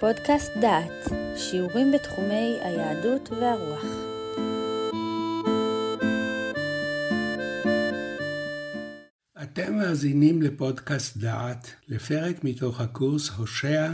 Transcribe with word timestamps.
פודקאסט 0.00 0.52
דעת, 0.60 1.12
שיעורים 1.36 1.92
בתחומי 1.92 2.58
היהדות 2.62 3.28
והרוח. 3.30 3.84
אתם 9.42 9.76
מאזינים 9.76 10.42
לפודקאסט 10.42 11.16
דעת, 11.16 11.70
לפרק 11.88 12.44
מתוך 12.44 12.80
הקורס 12.80 13.30
הושע, 13.30 13.92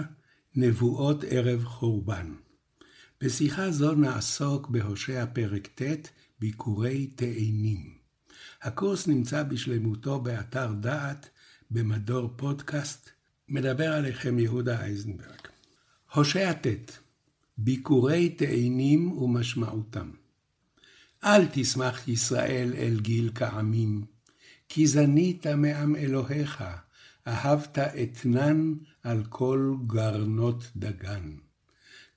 נבואות 0.54 1.24
ערב 1.28 1.64
חורבן. 1.64 2.34
בשיחה 3.20 3.70
זו 3.70 3.94
נעסוק 3.94 4.68
בהושע 4.68 5.24
פרק 5.32 5.68
ט', 5.74 6.08
ביקורי 6.40 7.06
תאנים. 7.06 7.94
הקורס 8.62 9.06
נמצא 9.06 9.42
בשלמותו 9.42 10.20
באתר 10.20 10.72
דעת, 10.80 11.28
במדור 11.70 12.32
פודקאסט, 12.36 13.10
מדבר 13.48 13.92
עליכם 13.92 14.38
יהודה 14.38 14.80
אייזנברג. 14.80 15.51
הושע 16.14 16.52
ט' 16.52 16.98
ביקורי 17.58 18.28
תאנים 18.28 19.12
ומשמעותם. 19.12 20.10
אל 21.24 21.46
תשמח 21.52 22.08
ישראל 22.08 22.72
אל 22.76 23.00
גיל 23.00 23.30
כעמים, 23.34 24.04
כי 24.68 24.86
זנית 24.86 25.46
מעם 25.46 25.96
אלוהיך, 25.96 26.64
אהבת 27.26 27.78
אתנן 27.78 28.74
על 29.02 29.24
כל 29.28 29.74
גרנות 29.86 30.64
דגן. 30.76 31.36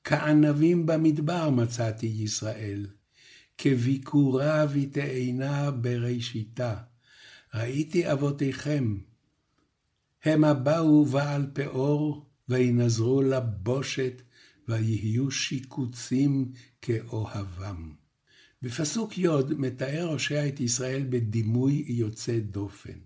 כענבים 0.04 0.86
במדבר 0.86 1.50
מצאתי 1.50 2.06
ישראל, 2.06 2.88
כביקורה 3.58 4.66
ותאנה 4.74 5.72
בראשיתה. 5.72 6.76
ראיתי 7.54 8.12
אבותיכם, 8.12 8.98
המה 10.26 10.54
באו 10.54 11.06
בעל 11.06 11.48
פאור, 11.54 12.26
וינזרו 12.50 13.22
לבושת, 13.22 14.22
ויהיו 14.68 15.32
שיקוצים 15.32 16.52
כאוהבם. 16.82 17.94
בפסוק 18.62 19.18
י' 19.18 19.28
מתאר 19.58 20.08
הושע 20.12 20.48
את 20.48 20.60
ישראל 20.60 21.06
בדימוי 21.10 21.86
יוצא 21.88 22.40
דופן. 22.40 23.00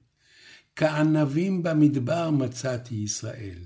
כענבים 0.76 1.64
במדבר 1.64 2.30
מצאתי 2.32 2.96
ישראל, 2.96 3.60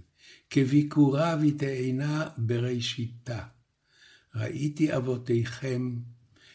כביקורה 0.49 1.37
ותאנה 1.41 2.29
בראשיתה. 2.37 3.43
ראיתי 4.35 4.95
אבותיכם, 4.95 5.95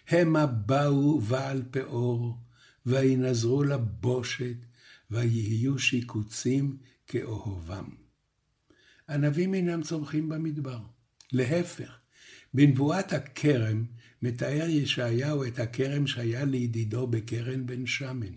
המה 0.08 0.46
באו 0.46 1.20
בעל 1.20 1.62
פאור, 1.70 2.38
וינזרו 2.86 3.62
לבושת, 3.62 4.56
ויהיו 5.10 5.78
שיקוצים 5.78 6.76
כאוהבם. 7.06 8.07
ענבים 9.08 9.54
אינם 9.54 9.82
צומחים 9.82 10.28
במדבר. 10.28 10.78
להפך, 11.32 11.98
בנבואת 12.54 13.12
הכרם 13.12 13.84
מתאר 14.22 14.68
ישעיהו 14.68 15.44
את 15.44 15.58
הכרם 15.58 16.06
שהיה 16.06 16.44
לידידו 16.44 17.06
בקרן 17.06 17.66
בן 17.66 17.86
שמן. 17.86 18.34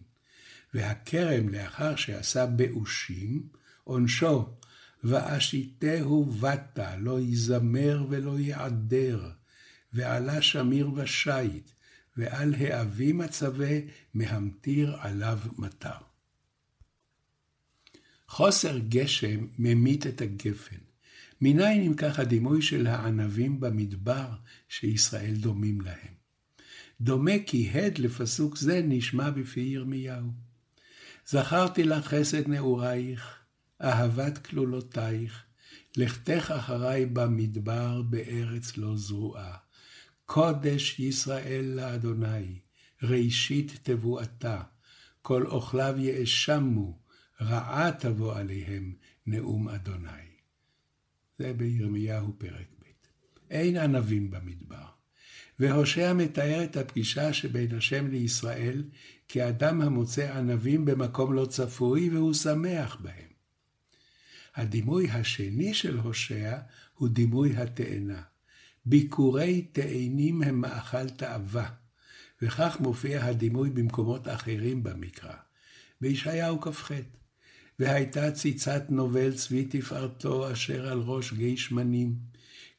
והכרם, 0.74 1.50
לאחר 1.50 1.96
שעשה 1.96 2.46
באושים, 2.46 3.48
עונשו, 3.84 4.50
ואשיתהו 5.04 6.26
בתה, 6.26 6.98
לא 6.98 7.20
יזמר 7.20 8.06
ולא 8.10 8.40
יעדר, 8.40 9.30
ועלה 9.94 10.42
שמיר 10.42 10.92
ושיט, 10.96 11.72
ועל 12.18 12.54
האבי 12.56 13.14
מצווה, 13.14 13.80
מהמטיר 14.14 14.98
עליו 15.00 15.40
מטר. 15.58 16.11
חוסר 18.32 18.78
גשם 18.90 19.48
ממית 19.60 20.08
את 20.08 20.22
הגפן. 20.22 20.76
מניין 21.42 21.82
אם 21.82 21.94
כך 21.94 22.20
הדימוי 22.20 22.62
של 22.62 22.88
הענבים 22.88 23.60
במדבר 23.60 24.30
שישראל 24.70 25.36
דומים 25.36 25.82
להם? 25.82 26.14
דומה 27.02 27.32
כי 27.46 27.70
הד 27.70 27.98
לפסוק 27.98 28.58
זה 28.58 28.82
נשמע 28.84 29.30
בפי 29.30 29.60
ירמיהו. 29.60 30.32
זכרתי 31.28 31.84
לך 31.84 32.06
חסד 32.06 32.48
נעורייך, 32.48 33.36
אהבת 33.82 34.38
כלולותייך, 34.38 35.44
לכתך 35.98 36.54
אחריי 36.58 37.06
במדבר 37.06 38.02
בארץ 38.02 38.78
לא 38.78 38.98
זרועה. 38.98 39.58
קודש 40.26 41.00
ישראל 41.00 41.66
לאדוני, 41.66 42.60
ראשית 43.04 43.80
תבואתה, 43.84 44.62
כל 45.22 45.46
אוכליו 45.46 45.96
יאשמו, 45.98 47.01
רעה 47.42 47.92
תבוא 47.92 48.36
עליהם 48.36 48.94
נאום 49.28 49.70
אדוני. 49.70 50.32
זה 51.40 51.54
בירמיהו 51.54 52.34
פרק 52.38 52.68
ב'. 52.80 52.86
אין 53.52 53.78
ענבים 53.78 54.32
במדבר. 54.32 54.86
והושע 55.60 56.14
מתאר 56.14 56.64
את 56.64 56.78
הפגישה 56.78 57.34
שבין 57.34 57.76
השם 57.76 58.08
לישראל 58.08 58.84
כאדם 59.28 59.82
המוצא 59.82 60.38
ענבים 60.38 60.86
במקום 60.86 61.34
לא 61.34 61.46
צפוי 61.46 62.10
והוא 62.10 62.34
שמח 62.34 62.98
בהם. 63.02 63.32
הדימוי 64.56 65.10
השני 65.10 65.74
של 65.74 65.98
הושע 65.98 66.58
הוא 66.94 67.10
דימוי 67.10 67.58
התאנה. 67.58 68.22
ביקורי 68.86 69.62
תאנים 69.62 70.44
הם 70.44 70.62
מאכל 70.62 71.10
תאווה, 71.10 71.70
וכך 72.42 72.78
מופיע 72.80 73.26
הדימוי 73.26 73.70
במקומות 73.70 74.28
אחרים 74.28 74.84
במקרא. 74.84 75.36
בישעיהו 76.02 76.62
כ"ח 76.62 76.92
והייתה 77.82 78.32
ציצת 78.32 78.84
נובל 78.90 79.34
צבי 79.34 79.66
תפארתו 79.66 80.52
אשר 80.52 80.88
על 80.88 81.00
ראש 81.00 81.34
גיא 81.34 81.58
שמנים, 81.58 82.16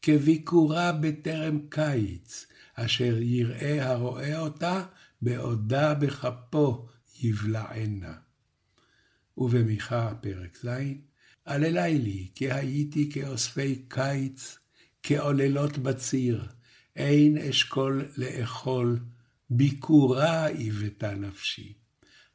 כביקורה 0.02 0.92
בטרם 0.92 1.58
קיץ, 1.68 2.46
אשר 2.74 3.16
יראה 3.20 3.90
הרואה 3.90 4.38
אותה, 4.38 4.84
בעודה 5.22 5.94
בכפו 5.94 6.88
יבלענה. 7.22 8.14
ובמיכה 9.38 10.14
פרק 10.20 10.58
ז', 10.64 10.68
עללי 11.44 11.98
לי, 11.98 12.28
כי 12.34 12.52
הייתי 12.52 13.10
כאוספי 13.12 13.82
קיץ, 13.88 14.58
כעוללות 15.02 15.78
בציר, 15.78 16.48
אין 16.96 17.38
אשכול 17.38 18.08
לאכול, 18.16 18.98
ביקורה 19.50 20.44
היוותה 20.44 21.14
נפשי. 21.14 21.74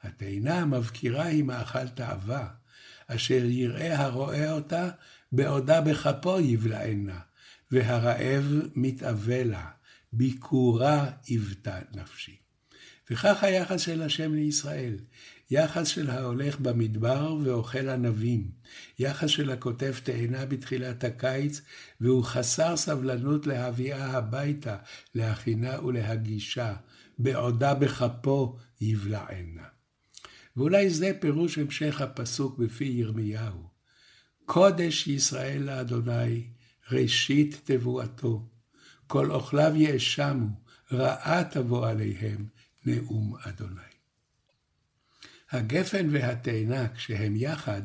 התאנה 0.01 0.59
המבקירה 0.59 1.25
היא 1.25 1.44
מאכל 1.44 1.88
תאווה, 1.88 2.56
אשר 3.07 3.45
יראה 3.45 4.01
הרואה 4.06 4.51
אותה, 4.51 4.90
בעודה 5.31 5.81
בכפו 5.81 6.40
יבלענה, 6.40 7.19
והרעב 7.72 8.45
מתאווה 8.75 9.44
לה, 9.44 9.66
ביקורה 10.13 11.09
עיוותה 11.25 11.79
נפשי. 11.95 12.38
וכך 13.12 13.44
היחס 13.44 13.81
של 13.81 14.01
השם 14.01 14.34
לישראל, 14.34 14.97
יחס 15.51 15.88
של 15.88 16.09
ההולך 16.09 16.59
במדבר 16.59 17.35
ואוכל 17.44 17.90
ענבים, 17.90 18.51
יחס 19.00 19.29
של 19.29 19.50
הכותב 19.50 19.94
תאנה 20.03 20.45
בתחילת 20.45 21.03
הקיץ, 21.03 21.62
והוא 22.01 22.24
חסר 22.24 22.78
סבלנות 22.78 23.47
להביאה 23.47 24.06
הביתה, 24.06 24.78
להכינה 25.16 25.85
ולהגישה, 25.85 26.74
בעודה 27.19 27.74
בכפו 27.74 28.57
יבלענה. 28.81 29.76
ואולי 30.57 30.90
זה 30.90 31.12
פירוש 31.19 31.57
המשך 31.57 32.01
הפסוק 32.01 32.57
בפי 32.57 32.85
ירמיהו. 32.85 33.68
קודש 34.45 35.07
ישראל 35.07 35.63
לאדוני, 35.63 36.47
ראשית 36.91 37.62
תבואתו. 37.63 38.50
כל 39.07 39.31
אוכליו 39.31 39.72
יאשמו, 39.75 40.47
רעה 40.91 41.44
תבוא 41.44 41.88
עליהם, 41.88 42.47
נאום 42.85 43.35
אדוני. 43.44 43.81
הגפן 45.51 46.07
והתאנה, 46.12 46.88
כשהם 46.94 47.35
יחד, 47.35 47.81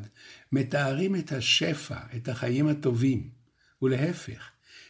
מתארים 0.51 1.15
את 1.15 1.31
השפע, 1.31 1.97
את 2.15 2.27
החיים 2.27 2.67
הטובים, 2.67 3.29
ולהפך, 3.81 4.49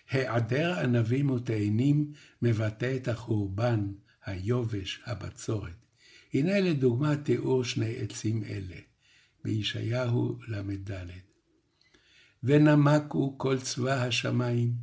היעדר 0.09 0.79
ענבים 0.79 1.29
ותאנים 1.29 2.11
מבטא 2.41 2.95
את 2.95 3.07
החורבן, 3.07 3.91
היובש, 4.25 5.01
הבצורת. 5.05 5.82
הנה 6.33 6.59
לדוגמה 6.59 7.15
תיאור 7.15 7.63
שני 7.63 7.95
עצים 7.95 8.43
אלה, 8.43 8.75
בישעיהו 9.43 10.39
ל"ד. 10.47 11.07
ונמקו 12.43 13.37
כל 13.37 13.59
צבא 13.59 14.03
השמיים, 14.03 14.73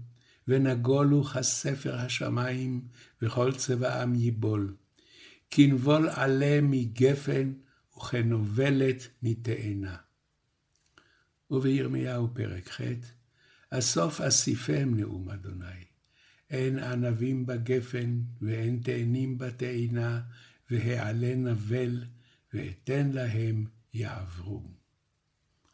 ונגולו 0.49 1.25
כספר 1.25 1.95
השמיים, 1.95 2.81
וכל 3.23 3.53
צבאם 3.53 4.15
ייבול. 4.15 4.77
כנבול 5.51 6.09
עלה 6.09 6.61
מגפן, 6.63 7.53
וכנובלת 7.97 9.09
מתאנה. 9.23 9.97
ובירמיהו 11.51 12.29
פרק 12.35 12.69
ח', 12.69 12.81
אסוף 13.71 14.21
אסיפם 14.21 14.95
נאום 14.95 15.31
אדוני. 15.31 15.85
אין 16.51 16.79
ענבים 16.79 17.47
בגפן, 17.47 18.21
ואין 18.43 18.81
תאנים 18.85 19.39
בתאנה, 19.39 20.21
והעלה 20.71 21.35
נבל, 21.37 22.05
ואתן 22.55 23.11
להם 23.13 23.67
יעברו. 23.95 24.63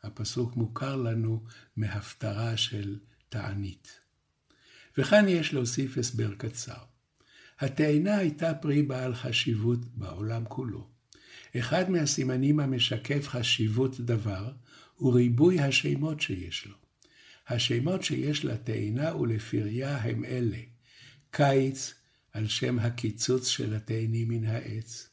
הפסוק 0.03 0.57
מוכר 0.57 0.97
לנו 0.97 1.45
מהפטרה 1.77 2.57
של 2.57 2.99
תענית. 3.29 4.01
וכאן 4.99 5.29
יש 5.29 5.55
להוסיף 5.55 5.99
הסבר 5.99 6.35
קצר. 6.35 6.85
התאנה 7.59 8.17
הייתה 8.17 8.55
פרי 8.55 8.83
בעל 8.83 9.15
חשיבות 9.15 9.85
בעולם 9.95 10.45
כולו. 10.49 10.89
אחד 11.59 11.91
מהסימנים 11.91 12.61
המשקף 12.61 13.29
חשיבות 13.29 14.01
דבר 14.01 14.53
הוא 14.95 15.15
ריבוי 15.15 15.61
השמות 15.61 16.21
שיש 16.21 16.67
לו. 16.67 16.77
השמות 17.49 18.03
שיש 18.03 18.45
לתאנה 18.45 19.17
ולפריה 19.17 19.97
הם 19.97 20.25
אלה: 20.25 20.59
קיץ, 21.31 21.95
על 22.37 22.47
שם 22.49 22.79
הקיצוץ 22.79 23.47
של 23.49 23.75
התאנים 23.75 24.29
מן 24.29 24.45
העץ, 24.45 25.09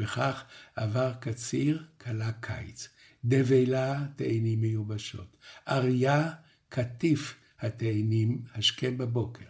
וכך 0.00 0.44
עבר 0.76 1.12
קציר, 1.20 1.84
כלה 2.00 2.32
קיץ. 2.32 2.88
דבלה, 3.24 4.06
תאנים 4.16 4.60
מיובשות. 4.60 5.36
אריה, 5.68 6.32
קטיף 6.68 7.34
התאנים 7.60 8.42
השכם 8.54 8.98
בבוקר. 8.98 9.44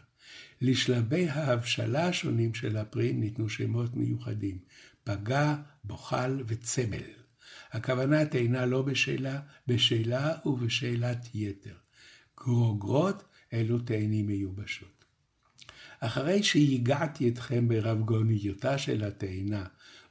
לשלבי 0.61 1.29
ההבשלה 1.29 2.07
השונים 2.07 2.55
של 2.55 2.77
הפרי 2.77 3.13
ניתנו 3.13 3.49
שמות 3.49 3.97
מיוחדים, 3.97 4.59
פגע, 5.05 5.55
בוחל 5.85 6.43
וצמל. 6.47 7.03
הכוונה 7.73 8.27
תאנה 8.27 8.67
לא 8.67 8.83
בשלה, 8.83 9.41
בשלה 9.67 10.39
ובשאלת 10.47 11.35
יתר. 11.35 11.75
גרוגרות 12.39 13.23
אלו 13.53 13.79
תאנים 13.79 14.27
מיובשות. 14.27 15.02
אחרי 16.03 16.43
שהגעתי 16.43 17.29
אתכם 17.29 17.69
ברבגוניותה 17.69 18.79
של 18.79 19.05
התאנה 19.05 19.65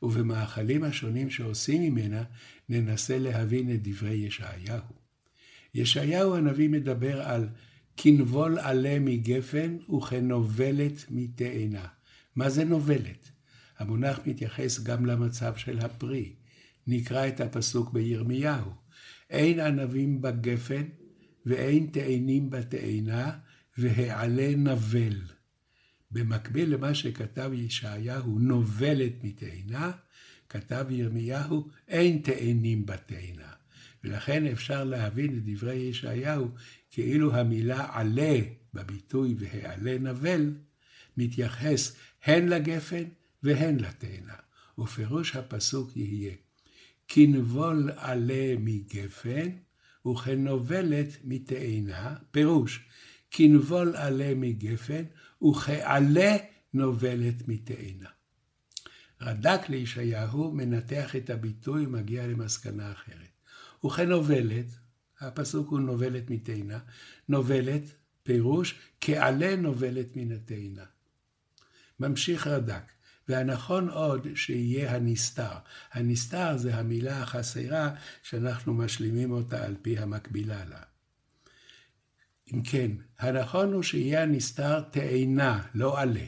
ובמאכלים 0.03 0.83
השונים 0.83 1.29
שעושים 1.29 1.81
ממנה, 1.81 2.23
ננסה 2.69 3.19
להבין 3.19 3.73
את 3.73 3.88
דברי 3.88 4.13
ישעיהו. 4.13 4.81
ישעיהו 5.73 6.35
הנביא 6.35 6.69
מדבר 6.69 7.21
על 7.21 7.49
כנבול 7.97 8.59
עלה 8.59 8.99
מגפן 8.99 9.77
וכנובלת 9.97 11.05
מתאנה. 11.09 11.85
מה 12.35 12.49
זה 12.49 12.65
נובלת? 12.65 13.31
המונח 13.79 14.19
מתייחס 14.25 14.83
גם 14.83 15.05
למצב 15.05 15.55
של 15.55 15.79
הפרי. 15.79 16.33
נקרא 16.87 17.27
את 17.27 17.41
הפסוק 17.41 17.94
בירמיהו. 17.94 18.71
אין 19.29 19.59
ענבים 19.59 20.21
בגפן 20.21 20.83
ואין 21.45 21.87
תאנים 21.91 22.49
בתאנה 22.49 23.31
והעלה 23.77 24.55
נבל. 24.57 25.40
במקביל 26.11 26.73
למה 26.73 26.93
שכתב 26.93 27.51
ישעיהו, 27.53 28.39
נובלת 28.39 29.23
מתאנה, 29.23 29.91
כתב 30.49 30.85
ירמיהו, 30.89 31.67
אין 31.87 32.21
תאנים 32.23 32.85
בתאנה. 32.85 33.53
ולכן 34.03 34.45
אפשר 34.45 34.83
להבין 34.83 35.37
את 35.37 35.43
דברי 35.45 35.75
ישעיהו 35.75 36.47
כאילו 36.91 37.35
המילה 37.35 37.87
עלה 37.91 38.39
בביטוי 38.73 39.35
והעלה 39.39 39.97
נבל 39.99 40.53
מתייחס 41.17 41.95
הן 42.23 42.47
לגפן 42.47 43.03
והן 43.43 43.79
לתאנה. 43.79 44.35
ופירוש 44.79 45.35
הפסוק 45.35 45.97
יהיה 45.97 46.33
כנבול 47.07 47.89
עלה 47.95 48.55
מגפן 48.59 49.49
וכנובלת 50.07 51.07
מתאנה, 51.23 52.15
פירוש 52.31 52.85
כנבול 53.31 53.95
עלה 53.95 54.35
מגפן 54.35 55.03
וכעלה 55.41 56.38
נובלת 56.73 57.47
מתאנה. 57.47 58.09
רד"ק 59.21 59.69
לישעיהו 59.69 60.51
מנתח 60.51 61.15
את 61.15 61.29
הביטוי 61.29 61.85
ומגיע 61.85 62.27
למסקנה 62.27 62.91
אחרת. 62.91 63.31
וכנובלת, 63.85 64.65
הפסוק 65.19 65.69
הוא 65.69 65.79
נובלת 65.79 66.29
מתאנה, 66.29 66.79
נובלת, 67.29 67.81
פירוש, 68.23 68.79
כעלה 69.01 69.55
נובלת 69.55 70.15
מן 70.15 70.31
התאנה. 70.31 70.85
ממשיך 71.99 72.47
רד"ק, 72.47 72.91
והנכון 73.27 73.89
עוד 73.89 74.27
שיהיה 74.35 74.95
הנסתר. 74.95 75.53
הנסתר 75.91 76.57
זה 76.57 76.75
המילה 76.75 77.21
החסרה 77.21 77.95
שאנחנו 78.23 78.73
משלימים 78.73 79.31
אותה 79.31 79.65
על 79.65 79.75
פי 79.81 79.99
המקבילה 79.99 80.65
לה. 80.65 80.90
אם 82.53 82.62
כן, 82.62 82.92
הנכון 83.19 83.74
הוא 83.74 83.83
שיהיה 83.83 84.24
הנסתר 84.24 84.81
תאנה, 84.81 85.62
לא 85.74 86.00
עלה. 86.00 86.27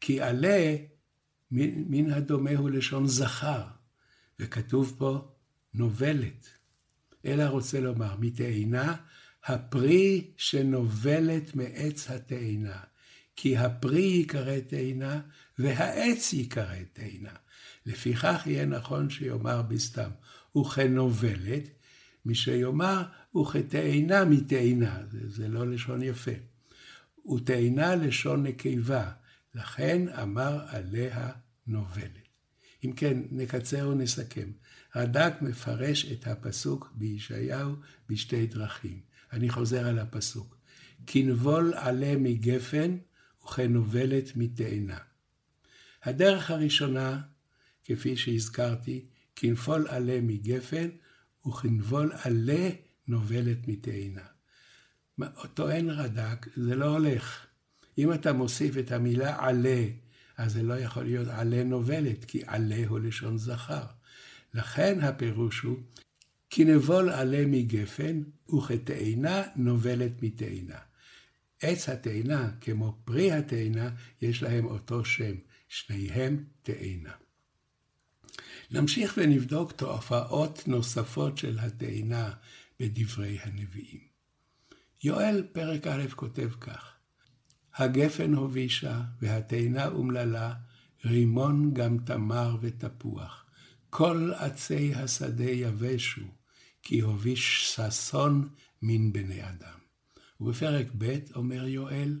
כי 0.00 0.20
עלה, 0.20 0.76
מן 1.50 2.10
הדומה 2.10 2.56
הוא 2.56 2.70
לשון 2.70 3.06
זכר, 3.06 3.62
וכתוב 4.40 4.94
פה 4.98 5.28
נובלת. 5.74 6.48
אלא 7.26 7.42
רוצה 7.44 7.80
לומר, 7.80 8.16
מתאנה, 8.18 8.96
הפרי 9.44 10.30
שנובלת 10.36 11.56
מעץ 11.56 12.10
התאנה. 12.10 12.80
כי 13.36 13.56
הפרי 13.56 14.02
ייקרא 14.02 14.60
תאנה, 14.60 15.20
והעץ 15.58 16.32
ייקרא 16.32 16.76
תאנה. 16.92 17.32
לפיכך 17.86 18.42
יהיה 18.46 18.66
נכון 18.66 19.10
שיאמר 19.10 19.62
בסתם, 19.62 20.10
וכנובלת, 20.56 21.68
מי 22.24 22.34
שיאמר, 22.34 23.02
וכתאנה 23.36 24.24
מתאנה, 24.24 25.02
זה, 25.10 25.30
זה 25.30 25.48
לא 25.48 25.70
לשון 25.70 26.02
יפה. 26.02 26.30
ותאנה 27.34 27.96
לשון 27.96 28.42
נקבה, 28.42 29.10
לכן 29.54 30.08
אמר 30.08 30.64
עליה 30.68 31.30
נובלת. 31.66 32.22
אם 32.84 32.92
כן, 32.92 33.18
נקצר 33.30 33.88
ונסכם. 33.88 34.50
רד"ק 34.96 35.32
מפרש 35.40 36.12
את 36.12 36.26
הפסוק 36.26 36.92
בישעיהו 36.94 37.76
בשתי 38.08 38.46
דרכים. 38.46 39.00
אני 39.32 39.50
חוזר 39.50 39.86
על 39.86 39.98
הפסוק. 39.98 40.56
כנבול 41.06 41.74
עלה 41.74 42.16
מגפן 42.16 42.96
וכנובלת 43.44 44.36
מתאנה. 44.36 44.98
הדרך 46.02 46.50
הראשונה, 46.50 47.20
כפי 47.84 48.16
שהזכרתי, 48.16 49.04
כנפול 49.36 49.86
עלה 49.88 50.20
מגפן 50.22 50.88
וכנבול 51.46 52.12
עלה 52.22 52.68
נובלת 53.08 53.68
מתאנה. 53.68 54.22
טוען 55.54 55.90
רד"ק, 55.90 56.46
זה 56.56 56.74
לא 56.74 56.84
הולך. 56.84 57.46
אם 57.98 58.12
אתה 58.12 58.32
מוסיף 58.32 58.78
את 58.78 58.92
המילה 58.92 59.46
עלה, 59.46 59.84
אז 60.36 60.52
זה 60.52 60.62
לא 60.62 60.78
יכול 60.78 61.04
להיות 61.04 61.28
עלה 61.28 61.64
נובלת, 61.64 62.24
כי 62.24 62.42
עלה 62.46 62.86
הוא 62.86 62.98
לשון 62.98 63.38
זכר. 63.38 63.84
לכן 64.54 65.00
הפירוש 65.00 65.60
הוא, 65.60 65.78
כי 66.50 66.64
נבול 66.64 67.08
עלה 67.08 67.46
מגפן, 67.46 68.22
וכתאנה 68.56 69.42
נובלת 69.56 70.22
מתאנה. 70.22 70.78
עץ 71.62 71.88
התאנה, 71.88 72.50
כמו 72.60 72.98
פרי 73.04 73.32
התאנה, 73.32 73.90
יש 74.22 74.42
להם 74.42 74.64
אותו 74.64 75.04
שם, 75.04 75.34
שניהם 75.68 76.44
תאנה. 76.62 77.12
נמשיך 78.72 79.14
ונבדוק 79.16 79.72
תופעות 79.72 80.68
נוספות 80.68 81.38
של 81.38 81.58
התאנה 81.58 82.32
בדברי 82.80 83.38
הנביאים. 83.42 84.00
יואל 85.04 85.46
פרק 85.52 85.86
א' 85.86 86.04
כותב 86.14 86.50
כך: 86.60 86.92
הגפן 87.74 88.34
הובישה 88.34 89.02
והתאנה 89.20 89.86
אומללה, 89.86 90.54
רימון 91.04 91.74
גם 91.74 91.98
תמר 91.98 92.56
ותפוח. 92.60 93.46
כל 93.90 94.32
עצי 94.36 94.94
השדה 94.94 95.50
יבשו, 95.50 96.26
כי 96.82 97.00
הוביש 97.00 97.74
ששון 97.76 98.48
מן 98.82 99.12
בני 99.12 99.48
אדם. 99.48 99.78
ובפרק 100.40 100.86
ב' 100.98 101.18
אומר 101.34 101.66
יואל, 101.66 102.20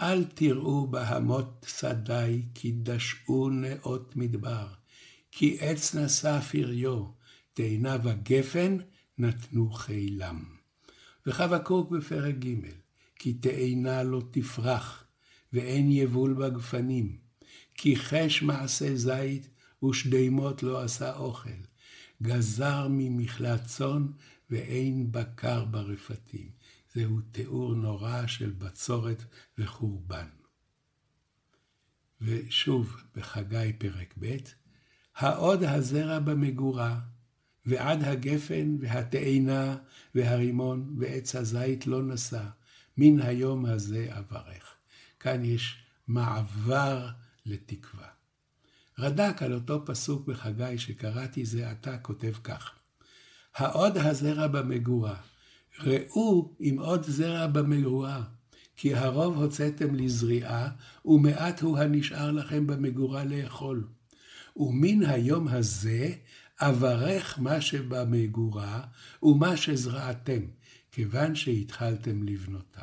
אל 0.00 0.24
תראו 0.24 0.86
בהמות 0.86 1.66
שדי, 1.78 2.42
כי 2.54 2.72
דשאו 2.82 3.50
נאות 3.50 4.16
מדבר, 4.16 4.81
כי 5.32 5.56
עץ 5.60 5.94
נשא 5.94 6.40
פריו, 6.40 7.04
תאנה 7.54 7.96
וגפן 8.04 8.76
נתנו 9.18 9.70
חילם. 9.70 10.44
וחבקוק 11.26 11.90
בפרק 11.90 12.34
ג', 12.34 12.54
כי 13.16 13.34
תאנה 13.34 14.02
לא 14.02 14.22
תפרח, 14.30 15.04
ואין 15.52 15.92
יבול 15.92 16.34
בגפנים, 16.34 17.16
כי 17.74 17.96
חש 17.96 18.42
מעשה 18.42 18.96
זית, 18.96 19.48
ושדימות 19.84 20.62
לא 20.62 20.82
עשה 20.82 21.16
אוכל. 21.16 21.60
גזר 22.22 22.86
ממכלת 22.90 23.64
צאן, 23.64 24.06
ואין 24.50 25.12
בקר 25.12 25.64
ברפתים. 25.64 26.50
זהו 26.94 27.20
תיאור 27.32 27.74
נורא 27.74 28.26
של 28.26 28.50
בצורת 28.50 29.24
וחורבן. 29.58 30.28
ושוב, 32.20 32.96
בחגי 33.16 33.72
פרק 33.78 34.14
ב', 34.18 34.36
העוד 35.16 35.62
הזרע 35.62 36.18
במגורה, 36.18 36.98
ועד 37.66 38.04
הגפן 38.04 38.76
והתאנה 38.80 39.76
והרימון 40.14 40.96
ועץ 40.98 41.36
הזית 41.36 41.86
לא 41.86 42.02
נשא, 42.02 42.44
מן 42.96 43.20
היום 43.20 43.66
הזה 43.66 44.08
אברך. 44.10 44.74
כאן 45.20 45.44
יש 45.44 45.76
מעבר 46.08 47.08
לתקווה. 47.46 48.08
רד"ק 48.98 49.42
על 49.42 49.54
אותו 49.54 49.84
פסוק 49.86 50.26
בחגי 50.26 50.78
שקראתי 50.78 51.44
זה 51.44 51.70
עתה 51.70 51.98
כותב 51.98 52.32
כך: 52.44 52.70
העוד 53.54 53.96
הזרע 53.96 54.46
במגורה, 54.46 55.16
ראו 55.80 56.56
עם 56.58 56.78
עוד 56.78 57.02
זרע 57.02 57.46
במגורה, 57.46 58.22
כי 58.76 58.94
הרוב 58.94 59.36
הוצאתם 59.36 59.94
לזריעה, 59.94 60.70
ומעט 61.04 61.60
הוא 61.60 61.78
הנשאר 61.78 62.30
לכם 62.30 62.66
במגורה 62.66 63.24
לאכול. 63.24 63.88
ומן 64.56 65.04
היום 65.04 65.48
הזה 65.48 66.12
אברך 66.60 67.38
מה 67.38 67.60
שבמגורה 67.60 68.80
ומה 69.22 69.56
שזרעתם, 69.56 70.40
כיוון 70.92 71.34
שהתחלתם 71.34 72.22
לבנותה. 72.22 72.82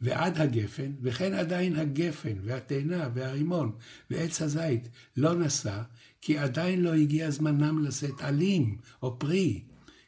ועד 0.00 0.40
הגפן, 0.40 0.92
וכן 1.02 1.34
עדיין 1.34 1.76
הגפן, 1.76 2.34
והתאנה, 2.44 3.08
והרימון, 3.14 3.72
ועץ 4.10 4.42
הזית 4.42 4.88
לא 5.16 5.34
נשא, 5.34 5.82
כי 6.20 6.38
עדיין 6.38 6.82
לא 6.82 6.94
הגיע 6.94 7.30
זמנם 7.30 7.84
לשאת 7.84 8.20
עלים 8.20 8.78
או 9.02 9.18
פרי, 9.18 9.62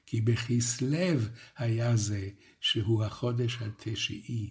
כי 0.06 0.20
בכסלו 0.20 1.20
היה 1.58 1.96
זה, 1.96 2.28
שהוא 2.60 3.04
החודש 3.04 3.58
התשיעי. 3.62 4.50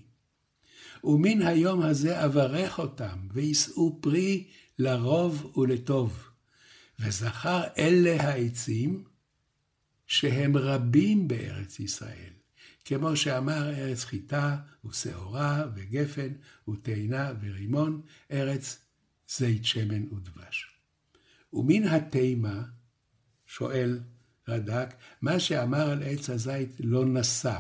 ומן 1.03 1.41
היום 1.41 1.82
הזה 1.82 2.25
אברך 2.25 2.79
אותם, 2.79 3.27
ויישאו 3.34 4.01
פרי 4.01 4.48
לרוב 4.79 5.58
ולטוב. 5.58 6.29
וזכר 7.00 7.63
אלה 7.77 8.22
העצים, 8.22 9.03
שהם 10.08 10.58
רבים 10.58 11.27
בארץ 11.27 11.79
ישראל. 11.79 12.34
כמו 12.86 13.15
שאמר 13.15 13.70
ארץ 13.70 14.03
חיטה 14.03 14.58
ושעורה 14.86 15.65
וגפן 15.75 16.27
ותאנה 16.70 17.34
ורימון, 17.41 18.01
ארץ 18.32 18.86
זית 19.38 19.65
שמן 19.65 20.13
ודבש. 20.13 20.67
ומן 21.53 21.84
התימה, 21.84 22.63
שואל 23.46 24.00
רד"ק, 24.48 24.94
מה 25.22 25.39
שאמר 25.39 25.89
על 25.89 26.03
עץ 26.03 26.29
הזית 26.29 26.70
לא 26.79 27.05
נשא, 27.05 27.60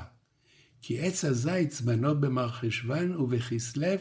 כי 0.81 0.99
עץ 0.99 1.25
הזית 1.25 1.71
זמנו 1.71 2.21
במרחשוון 2.21 3.15
ובכסלו 3.15 3.95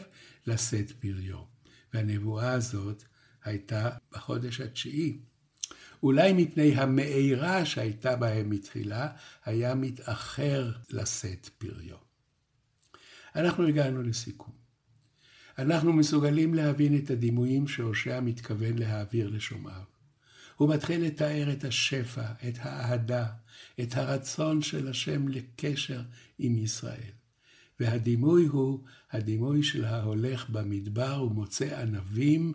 לשאת 0.47 0.91
פריו. 0.91 1.54
והנבואה 1.95 2.51
הזאת 2.51 3.03
הייתה 3.43 3.89
בחודש 4.11 4.61
התשיעי. 4.61 5.17
אולי 6.03 6.33
מפני 6.33 6.75
המאירה 6.75 7.65
שהייתה 7.65 8.15
בהם 8.15 8.49
מתחילה, 8.49 9.09
היה 9.45 9.75
מתאחר 9.75 10.71
לשאת 10.89 11.49
פריו. 11.57 11.97
אנחנו 13.35 13.67
הגענו 13.67 14.03
לסיכום. 14.03 14.53
אנחנו 15.57 15.93
מסוגלים 15.93 16.53
להבין 16.53 16.97
את 16.97 17.09
הדימויים 17.09 17.67
שהושע 17.67 18.19
מתכוון 18.19 18.77
להעביר 18.77 19.29
לשומעיו. 19.29 19.83
הוא 20.55 20.73
מתחיל 20.73 21.05
לתאר 21.05 21.51
את 21.51 21.63
השפע, 21.63 22.25
את 22.47 22.57
האהדה, 22.59 23.27
את 23.81 23.97
הרצון 23.97 24.61
של 24.61 24.87
השם 24.87 25.27
לקשר 25.27 26.01
עם 26.39 26.57
ישראל. 26.57 27.11
והדימוי 27.79 28.45
הוא 28.45 28.83
הדימוי 29.11 29.63
של 29.63 29.85
ההולך 29.85 30.49
במדבר 30.49 31.23
ומוצא 31.23 31.81
ענבים 31.81 32.53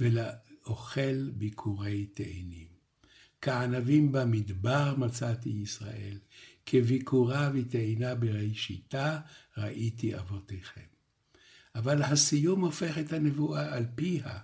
ולאוכל 0.00 1.30
ביקורי 1.30 2.06
תאנים. 2.06 2.66
כענבים 3.42 4.12
במדבר 4.12 4.94
מצאתי 4.98 5.48
ישראל, 5.48 6.18
כביקורה 6.66 7.50
ותאנה 7.54 8.14
בראשיתה 8.14 9.20
ראיתי 9.56 10.18
אבותיכם. 10.18 10.80
אבל 11.74 12.02
הסיום 12.02 12.60
הופך 12.60 12.98
את 12.98 13.12
הנבואה 13.12 13.74
על 13.74 13.86
פיה. 13.94 14.38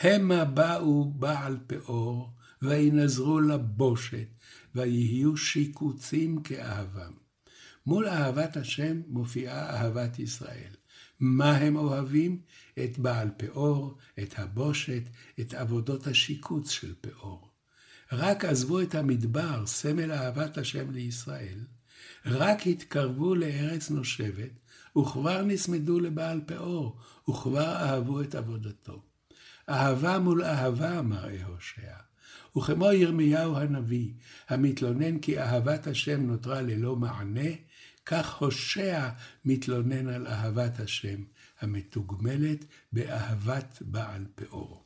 המה 0.00 0.44
באו 0.44 1.10
בעל 1.10 1.58
פאור, 1.66 2.32
וינזרו 2.62 3.40
לבושת, 3.40 4.28
ויהיו 4.74 5.36
שיקוצים 5.36 6.42
כאהבם. 6.42 7.25
מול 7.86 8.08
אהבת 8.08 8.56
השם 8.56 9.00
מופיעה 9.08 9.70
אהבת 9.70 10.18
ישראל. 10.18 10.72
מה 11.20 11.56
הם 11.56 11.76
אוהבים? 11.76 12.40
את 12.84 12.98
בעל 12.98 13.28
פאור, 13.36 13.98
את 14.22 14.38
הבושת, 14.38 15.02
את 15.40 15.54
עבודות 15.54 16.06
השיקוץ 16.06 16.70
של 16.70 16.94
פאור. 17.00 17.50
רק 18.12 18.44
עזבו 18.44 18.80
את 18.80 18.94
המדבר, 18.94 19.66
סמל 19.66 20.12
אהבת 20.12 20.58
השם 20.58 20.90
לישראל, 20.90 21.58
רק 22.26 22.66
התקרבו 22.66 23.34
לארץ 23.34 23.90
נושבת, 23.90 24.50
וכבר 24.98 25.42
נסמדו 25.42 26.00
לבעל 26.00 26.40
פאור, 26.46 27.00
וכבר 27.30 27.74
אהבו 27.76 28.20
את 28.20 28.34
עבודתו. 28.34 29.02
אהבה 29.68 30.18
מול 30.18 30.44
אהבה, 30.44 31.02
מראה 31.02 31.44
הושע. 31.44 31.96
וכמו 32.56 32.92
ירמיהו 32.92 33.56
הנביא, 33.56 34.12
המתלונן 34.48 35.18
כי 35.18 35.38
אהבת 35.40 35.86
השם 35.86 36.26
נותרה 36.26 36.62
ללא 36.62 36.96
מענה, 36.96 37.50
כך 38.06 38.34
הושע 38.34 39.08
מתלונן 39.44 40.08
על 40.08 40.26
אהבת 40.26 40.80
השם, 40.80 41.16
המתוגמלת 41.60 42.64
באהבת 42.92 43.78
בעל 43.80 44.26
פאור. 44.34 44.82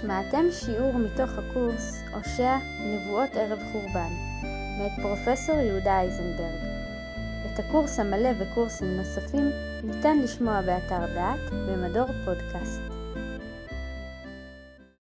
שמעתם 0.00 0.44
שיעור 0.52 0.98
מתוך 0.98 1.30
הקורס 1.30 1.94
הושע 2.14 2.56
נבואות 2.80 3.30
ערב 3.34 3.58
חורבן, 3.72 4.10
מאת 4.78 4.92
פרופסור 5.02 5.56
יהודה 5.56 6.00
אייזנברג. 6.00 6.64
את 7.46 7.58
הקורס 7.58 7.98
המלא 7.98 8.30
וקורסים 8.40 8.96
נוספים 8.96 9.50
ניתן 9.84 10.18
לשמוע 10.18 10.62
באתר 10.62 11.14
דעת 11.14 11.50
במדור 11.50 12.06
פודקאסט. 12.24 12.93